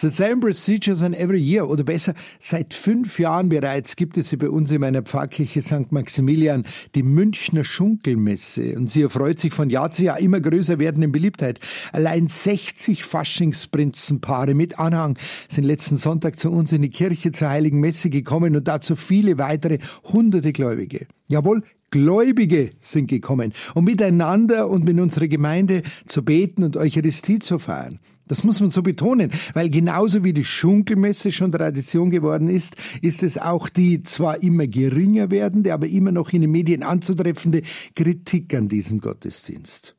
[0.00, 4.36] The same procedures in every year, oder besser, seit fünf Jahren bereits gibt es sie
[4.36, 5.90] bei uns in meiner Pfarrkirche St.
[5.90, 8.76] Maximilian, die Münchner Schunkelmesse.
[8.76, 11.58] Und sie erfreut sich von Jahr zu Jahr immer größer werdenden Beliebtheit.
[11.90, 17.80] Allein 60 Faschingsprinzenpaare mit Anhang sind letzten Sonntag zu uns in die Kirche zur Heiligen
[17.80, 21.08] Messe gekommen und dazu viele weitere hunderte Gläubige.
[21.28, 27.58] Jawohl, Gläubige sind gekommen, um miteinander und mit unserer Gemeinde zu beten und Eucharistie zu
[27.58, 27.98] feiern.
[28.26, 33.22] Das muss man so betonen, weil genauso wie die Schunkelmesse schon Tradition geworden ist, ist
[33.22, 37.62] es auch die zwar immer geringer werdende, aber immer noch in den Medien anzutreffende
[37.96, 39.96] Kritik an diesem Gottesdienst.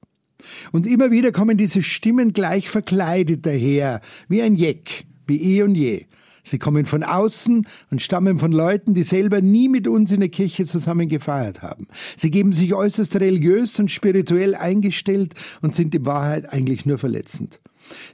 [0.71, 5.75] Und immer wieder kommen diese Stimmen gleich verkleidet daher, wie ein Jeck, wie eh und
[5.75, 6.05] je.
[6.49, 10.29] Sie kommen von außen und stammen von Leuten, die selber nie mit uns in der
[10.29, 11.87] Kirche zusammen gefeiert haben.
[12.17, 17.61] Sie geben sich äußerst religiös und spirituell eingestellt und sind in Wahrheit eigentlich nur verletzend.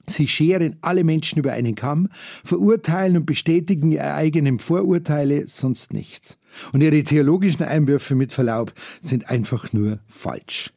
[0.06, 2.09] Sie scheren alle Menschen über einen Kamm,
[2.44, 6.38] verurteilen und bestätigen ihre eigenen Vorurteile, sonst nichts.
[6.73, 10.75] Und ihre theologischen Einwürfe mit Verlaub sind einfach nur falsch.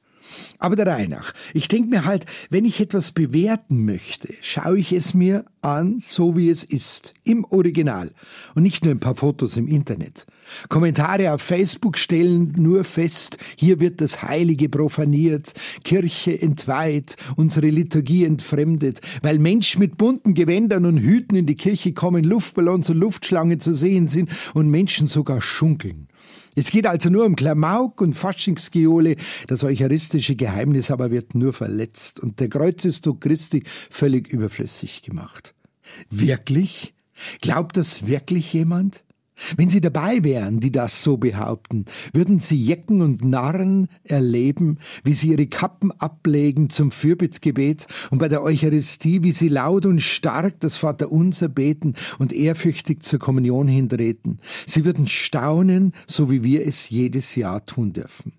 [0.58, 1.32] Aber der Reihe nach.
[1.54, 6.36] Ich denke mir halt, wenn ich etwas bewerten möchte, schaue ich es mir an, so
[6.36, 8.12] wie es ist, im Original
[8.54, 10.26] und nicht nur ein paar Fotos im Internet.
[10.68, 15.52] Kommentare auf Facebook stellen nur fest, hier wird das Heilige profaniert,
[15.84, 21.92] Kirche entweiht, unsere Liturgie entfremdet, weil Menschen mit bunten Gewändern und Hüten in die Kirche
[21.92, 26.08] kommen, Luftballons und Luftschlangen zu sehen sind und Menschen sogar schunkeln.
[26.58, 29.14] Es geht also nur um Klamauk und Faschingsgeole,
[29.46, 35.54] das eucharistische Geheimnis aber wird nur verletzt und der Kreuzestod Christi völlig überflüssig gemacht.
[36.10, 36.94] Wirklich?
[37.40, 39.04] Glaubt das wirklich jemand?
[39.56, 45.14] Wenn Sie dabei wären, die das so behaupten, würden Sie Jecken und Narren erleben, wie
[45.14, 50.60] sie ihre Kappen ablegen zum Fürbittgebet und bei der Eucharistie, wie sie laut und stark
[50.60, 54.40] das Vaterunser beten und ehrfürchtig zur Kommunion hintreten.
[54.66, 58.32] Sie würden staunen, so wie wir es jedes Jahr tun dürfen.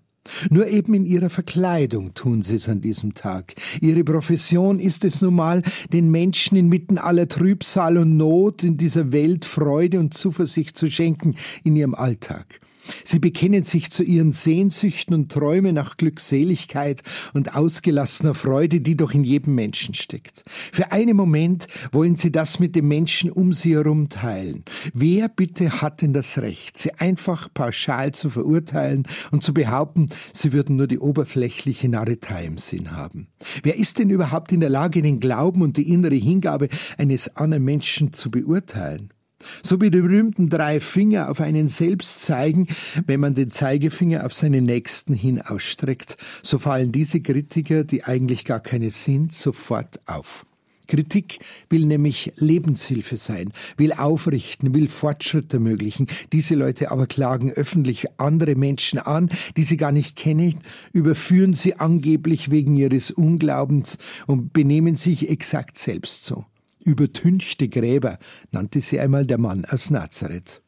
[0.50, 3.54] Nur eben in ihrer Verkleidung tun sie es an diesem Tag.
[3.80, 9.12] Ihre Profession ist es nun mal, den Menschen inmitten aller Trübsal und Not in dieser
[9.12, 12.60] Welt Freude und Zuversicht zu schenken in ihrem Alltag.
[13.04, 17.02] Sie bekennen sich zu ihren Sehnsüchten und Träumen nach Glückseligkeit
[17.34, 20.44] und ausgelassener Freude, die doch in jedem Menschen steckt.
[20.48, 24.64] Für einen Moment wollen sie das mit den Menschen um sie herum teilen.
[24.92, 30.52] Wer bitte hat denn das Recht, sie einfach pauschal zu verurteilen und zu behaupten, sie
[30.52, 33.28] würden nur die oberflächliche Narretei im Sinn haben?
[33.62, 37.64] Wer ist denn überhaupt in der Lage, den Glauben und die innere Hingabe eines anderen
[37.64, 39.12] Menschen zu beurteilen?
[39.62, 42.68] So wie die berühmten drei Finger auf einen selbst zeigen,
[43.06, 48.44] wenn man den Zeigefinger auf seinen Nächsten hin ausstreckt, so fallen diese Kritiker, die eigentlich
[48.44, 50.44] gar keine sind, sofort auf.
[50.90, 56.08] Kritik will nämlich Lebenshilfe sein, will aufrichten, will Fortschritt ermöglichen.
[56.32, 60.60] Diese Leute aber klagen öffentlich andere Menschen an, die sie gar nicht kennen,
[60.92, 66.44] überführen sie angeblich wegen ihres Unglaubens und benehmen sich exakt selbst so.
[66.84, 68.16] Übertünchte Gräber
[68.50, 70.62] nannte sie einmal der Mann aus Nazareth.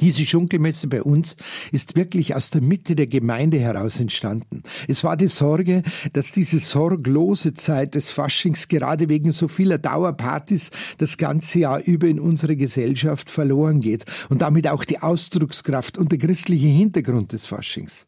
[0.00, 1.36] Diese Schunkelmesse bei uns
[1.72, 4.62] ist wirklich aus der Mitte der Gemeinde heraus entstanden.
[4.86, 5.82] Es war die Sorge,
[6.12, 12.06] dass diese sorglose Zeit des Faschings gerade wegen so vieler Dauerpartys das ganze Jahr über
[12.06, 17.46] in unsere Gesellschaft verloren geht und damit auch die Ausdruckskraft und der christliche Hintergrund des
[17.46, 18.06] Faschings.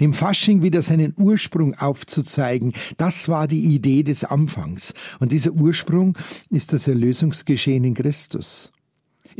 [0.00, 4.94] Dem Fasching wieder seinen Ursprung aufzuzeigen, das war die Idee des Anfangs.
[5.20, 6.16] Und dieser Ursprung
[6.50, 8.72] ist das Erlösungsgeschehen in Christus.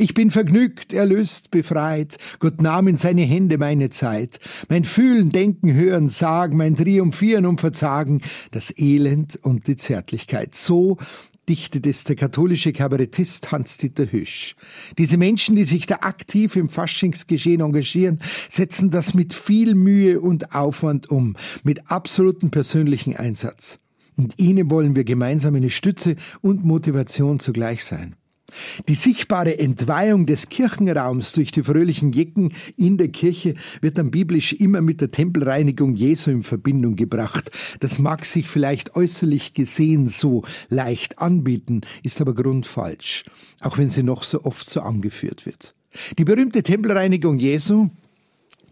[0.01, 2.17] Ich bin vergnügt, erlöst, befreit.
[2.39, 4.39] Gott nahm in seine Hände meine Zeit.
[4.69, 8.21] Mein Fühlen, Denken, Hören, Sagen, mein Triumphieren und Verzagen,
[8.51, 10.55] das Elend und die Zärtlichkeit.
[10.55, 10.95] So
[11.49, 14.55] dichtet es der katholische Kabarettist Hans-Dieter Hüsch.
[14.97, 20.53] Diese Menschen, die sich da aktiv im Faschingsgeschehen engagieren, setzen das mit viel Mühe und
[20.53, 23.79] Aufwand um, mit absolutem persönlichen Einsatz.
[24.15, 28.15] Und ihnen wollen wir gemeinsam eine Stütze und Motivation zugleich sein.
[28.87, 34.53] Die sichtbare Entweihung des Kirchenraums durch die fröhlichen Jecken in der Kirche wird dann biblisch
[34.53, 37.51] immer mit der Tempelreinigung Jesu in Verbindung gebracht.
[37.79, 43.25] Das mag sich vielleicht äußerlich gesehen so leicht anbieten, ist aber grundfalsch,
[43.61, 45.75] auch wenn sie noch so oft so angeführt wird.
[46.17, 47.89] Die berühmte Tempelreinigung Jesu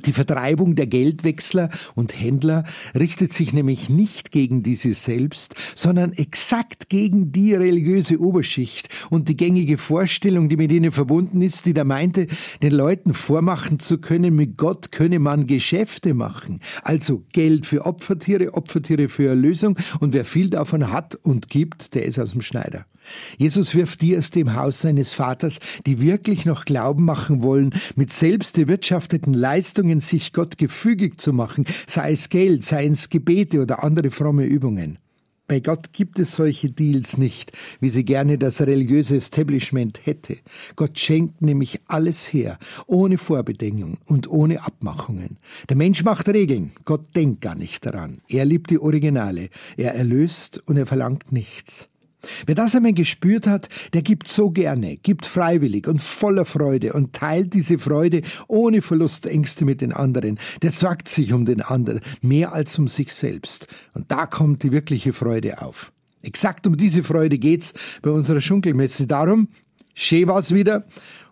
[0.05, 2.63] die Vertreibung der Geldwechsler und Händler
[2.97, 9.38] richtet sich nämlich nicht gegen diese selbst, sondern exakt gegen die religiöse Oberschicht und die
[9.38, 12.27] gängige Vorstellung, die mit ihnen verbunden ist, die da meinte,
[12.61, 16.61] den Leuten vormachen zu können, mit Gott könne man Geschäfte machen.
[16.83, 22.05] Also Geld für Opfertiere, Opfertiere für Erlösung und wer viel davon hat und gibt, der
[22.05, 22.85] ist aus dem Schneider.
[23.38, 28.12] Jesus wirft die aus dem Haus seines Vaters, die wirklich noch Glauben machen wollen, mit
[28.12, 33.83] selbst erwirtschafteten Leistungen sich Gott gefügig zu machen, sei es Geld, sei es Gebete oder
[33.83, 34.98] andere fromme Übungen.
[35.48, 40.38] Bei Gott gibt es solche Deals nicht, wie sie gerne das religiöse Establishment hätte.
[40.75, 45.38] Gott schenkt nämlich alles her, ohne Vorbedingung und ohne Abmachungen.
[45.69, 48.19] Der Mensch macht Regeln, Gott denkt gar nicht daran.
[48.27, 51.88] Er liebt die Originale, er erlöst und er verlangt nichts.
[52.45, 57.13] Wer das einmal gespürt hat, der gibt so gerne, gibt freiwillig und voller Freude und
[57.13, 60.39] teilt diese Freude ohne Verlustängste mit den anderen.
[60.62, 63.68] Der sorgt sich um den anderen mehr als um sich selbst.
[63.94, 65.91] Und da kommt die wirkliche Freude auf.
[66.21, 69.07] Exakt um diese Freude geht's bei unserer Schunkelmesse.
[69.07, 69.50] Darum,
[69.94, 70.85] schön war's wieder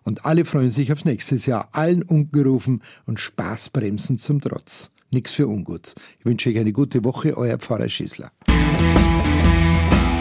[0.04, 1.68] und alle freuen sich auf nächstes Jahr.
[1.72, 4.90] Allen ungerufen und Spaßbremsen zum Trotz.
[5.10, 5.94] Nix für ungut.
[6.18, 8.30] Ich wünsche euch eine gute Woche, euer Pfarrer Schießler.